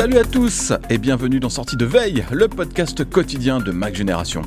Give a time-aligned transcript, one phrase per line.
[0.00, 4.40] Salut à tous et bienvenue dans Sortie de Veille, le podcast quotidien de Mac Génération.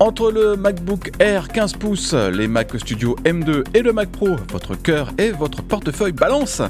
[0.00, 4.74] Entre le MacBook Air 15 pouces, les Mac Studio M2 et le Mac Pro, votre
[4.74, 6.60] cœur et votre portefeuille balance.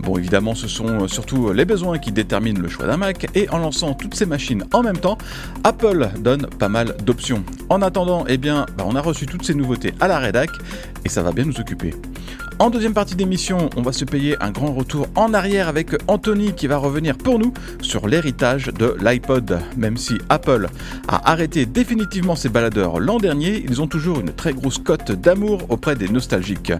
[0.00, 3.58] Bon, évidemment, ce sont surtout les besoins qui déterminent le choix d'un Mac et en
[3.58, 5.18] lançant toutes ces machines en même temps,
[5.62, 7.44] Apple donne pas mal d'options.
[7.68, 10.48] En attendant, eh bien, bah, on a reçu toutes ces nouveautés à la rédac
[11.04, 11.92] et ça va bien nous occuper.
[12.58, 16.54] En deuxième partie d'émission, on va se payer un grand retour en arrière avec Anthony
[16.54, 19.60] qui va revenir pour nous sur l'héritage de l'iPod.
[19.76, 20.68] Même si Apple
[21.06, 25.66] a arrêté définitivement ses baladeurs l'an dernier, ils ont toujours une très grosse cote d'amour
[25.68, 26.72] auprès des nostalgiques.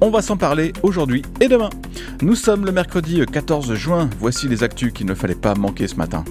[0.00, 1.70] On va s'en parler aujourd'hui et demain.
[2.22, 5.96] Nous sommes le mercredi 14 juin, voici les actus qu'il ne fallait pas manquer ce
[5.96, 6.24] matin.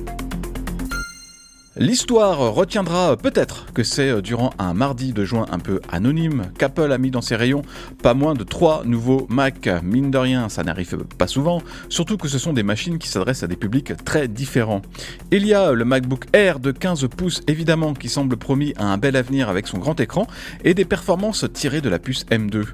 [1.75, 7.00] L'histoire retiendra peut-être que c'est durant un mardi de juin un peu anonyme qu'Apple a
[7.00, 7.63] mis dans ses rayons
[8.03, 9.67] pas moins de trois nouveaux Mac.
[9.81, 13.41] Mine de rien, ça n'arrive pas souvent, surtout que ce sont des machines qui s'adressent
[13.41, 14.84] à des publics très différents.
[15.31, 19.00] Il y a le MacBook Air de 15 pouces évidemment qui semble promis à un
[19.00, 20.28] bel avenir avec son grand écran
[20.63, 22.66] et des performances tirées de la puce M2.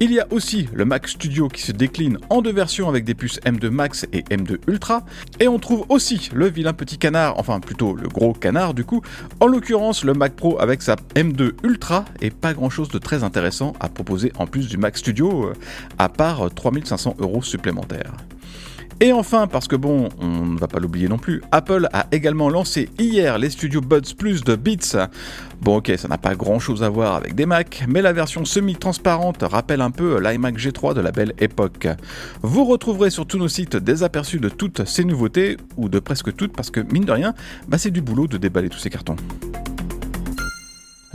[0.00, 3.14] Il y a aussi le Mac Studio qui se décline en deux versions avec des
[3.14, 5.04] puces M2 Max et M2 Ultra
[5.40, 9.02] et on trouve aussi le vilain petit canard, enfin plutôt le gros canard du coup,
[9.40, 13.24] en l'occurrence le Mac Pro avec sa M2 Ultra et pas grand chose de très
[13.24, 15.52] intéressant à proposer en plus du Mac Studio, euh,
[15.98, 18.12] à part 3500 euros supplémentaires.
[19.00, 22.48] Et enfin, parce que bon, on ne va pas l'oublier non plus, Apple a également
[22.48, 25.08] lancé hier les Studio Buds Plus de Beats.
[25.60, 28.46] Bon ok, ça n'a pas grand chose à voir avec des Mac, mais la version
[28.46, 31.88] semi-transparente rappelle un peu l'iMac G3 de la belle époque.
[32.40, 36.34] Vous retrouverez sur tous nos sites des aperçus de toutes ces nouveautés, ou de presque
[36.34, 37.34] toutes, parce que mine de rien,
[37.68, 39.16] bah c'est du boulot de déballer tous ces cartons.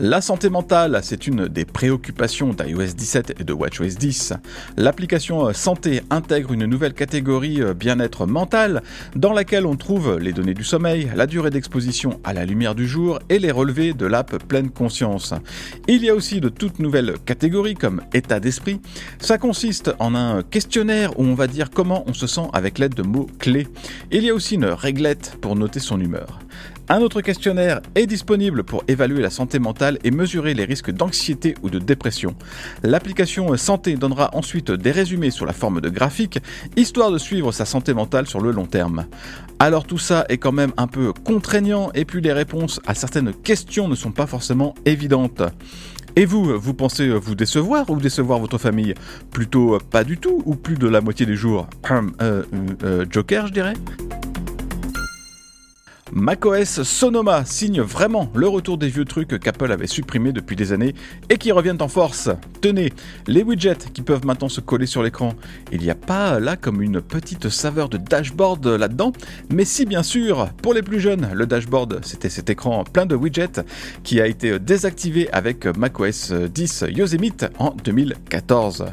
[0.04, 4.34] La santé mentale, c'est une des préoccupations d'iOS 17 et de WatchOS 10.
[4.76, 8.82] L'application Santé intègre une nouvelle catégorie euh, bien-être mental
[9.16, 12.88] dans laquelle on trouve les données du sommeil, la durée d'exposition à la lumière du
[12.88, 15.36] jour et les relevés de l'app Pleine Conscience.
[15.88, 18.82] Il y a aussi de toutes nouvelles catégories comme état d'esprit.
[19.20, 22.96] Ça consiste en un questionnaire où on va dire comment on se sent avec l'aide
[22.96, 23.68] de mots clés.
[24.12, 26.40] Il y a aussi une réglette pour noter son humeur.
[26.90, 31.56] Un autre questionnaire est disponible pour évaluer la santé mentale et mesurer les risques d'anxiété
[31.64, 32.36] ou de dépression.
[32.84, 36.40] L'application Santé donnera ensuite des résumés sous la forme de graphiques,
[36.76, 39.06] histoire de suivre sa santé mentale sur le long terme.
[39.60, 43.34] Alors tout ça est quand même un peu contraignant et puis les réponses à certaines
[43.34, 45.44] questions ne sont pas forcément évidentes.
[46.16, 48.96] Et vous, vous pensez vous décevoir ou décevoir votre famille?
[49.32, 51.68] Plutôt pas du tout ou plus de la moitié des jours?
[51.90, 52.44] Hum, euh,
[52.84, 53.74] euh, Joker, je dirais?
[56.14, 60.94] macOS Sonoma signe vraiment le retour des vieux trucs qu'Apple avait supprimés depuis des années
[61.30, 62.30] et qui reviennent en force.
[62.62, 62.92] Tenez,
[63.28, 65.34] les widgets qui peuvent maintenant se coller sur l'écran.
[65.72, 69.14] Il n'y a pas là comme une petite saveur de dashboard là-dedans,
[69.50, 73.16] mais si bien sûr, pour les plus jeunes, le dashboard c'était cet écran plein de
[73.16, 73.64] widgets
[74.04, 78.86] qui a été désactivé avec macOS 10 Yosemite en 2014.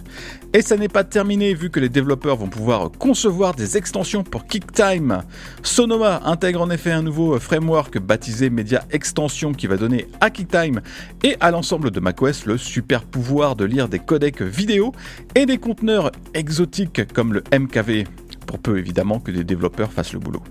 [0.55, 4.47] Et ça n'est pas terminé vu que les développeurs vont pouvoir concevoir des extensions pour
[4.47, 5.23] QuickTime.
[5.63, 7.07] Sonoma intègre en effet un
[7.39, 10.81] framework baptisé Media Extension qui va donner à QuickTime
[11.23, 14.93] et à l'ensemble de macOS le super pouvoir de lire des codecs vidéo
[15.35, 18.05] et des conteneurs exotiques comme le MKV
[18.49, 20.43] pour peu évidemment que des développeurs fassent le boulot.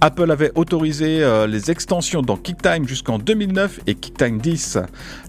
[0.00, 4.78] Apple avait autorisé euh, les extensions dans QuickTime jusqu'en 2009 et QuickTime 10.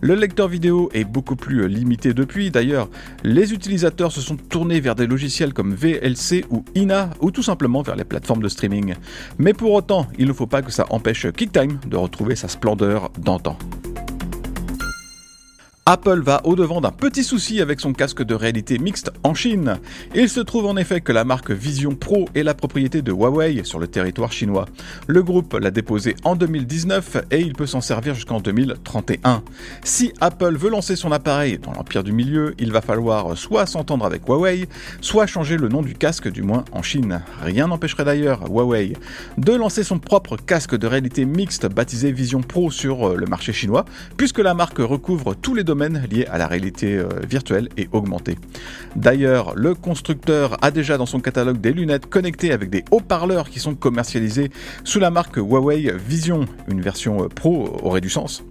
[0.02, 2.50] Le lecteur vidéo est beaucoup plus euh, limité depuis.
[2.50, 2.90] D'ailleurs,
[3.24, 7.84] les utilisateurs se sont tournés vers des logiciels comme VLC ou INA ou tout simplement
[7.84, 8.96] vers les plateformes de streaming.
[9.38, 13.12] Mais pour autant, il ne faut pas que ça empêche QuickTime de retrouver sa splendeur
[13.20, 13.56] d'antan.
[15.86, 19.80] Apple va au-devant d'un petit souci avec son casque de réalité mixte en Chine.
[20.14, 23.64] Il se trouve en effet que la marque Vision Pro est la propriété de Huawei
[23.64, 24.66] sur le territoire chinois.
[25.08, 29.42] Le groupe l'a déposé en 2019 et il peut s'en servir jusqu'en 2031.
[29.84, 34.06] Si Apple veut lancer son appareil dans l'empire du milieu, il va falloir soit s'entendre
[34.06, 34.70] avec Huawei,
[35.02, 37.24] soit changer le nom du casque du moins en Chine.
[37.42, 38.94] Rien n'empêcherait d'ailleurs Huawei
[39.40, 43.86] de lancer son propre casque de réalité mixte baptisé Vision Pro sur le marché chinois,
[44.18, 48.38] puisque la marque recouvre tous les domaines liés à la réalité euh, virtuelle et augmentée.
[48.96, 53.60] D'ailleurs, le constructeur a déjà dans son catalogue des lunettes connectées avec des haut-parleurs qui
[53.60, 54.52] sont commercialisés
[54.84, 56.46] sous la marque Huawei Vision.
[56.68, 58.44] Une version euh, pro aurait du sens.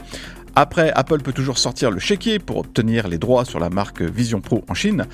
[0.54, 4.40] Après, Apple peut toujours sortir le chéquier pour obtenir les droits sur la marque Vision
[4.40, 5.06] Pro en Chine.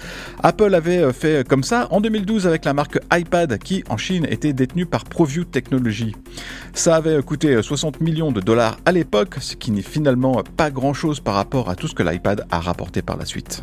[0.43, 4.27] Apple avait euh, fait comme ça en 2012 avec la marque iPad qui en Chine
[4.29, 6.15] était détenue par ProView Technology.
[6.73, 10.95] Ça avait coûté 60 millions de dollars à l'époque, ce qui n'est finalement pas grand
[10.95, 13.63] chose par rapport à tout ce que l'iPad a rapporté par la suite.